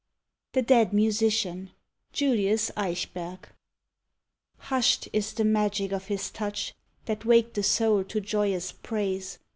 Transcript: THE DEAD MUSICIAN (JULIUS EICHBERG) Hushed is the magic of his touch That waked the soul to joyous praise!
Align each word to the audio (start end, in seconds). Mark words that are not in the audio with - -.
THE 0.53 0.63
DEAD 0.63 0.93
MUSICIAN 0.93 1.69
(JULIUS 2.11 2.71
EICHBERG) 2.75 3.49
Hushed 4.57 5.07
is 5.13 5.33
the 5.33 5.45
magic 5.45 5.91
of 5.91 6.07
his 6.07 6.31
touch 6.31 6.73
That 7.05 7.23
waked 7.23 7.53
the 7.53 7.61
soul 7.61 8.03
to 8.05 8.19
joyous 8.19 8.71
praise! 8.71 9.37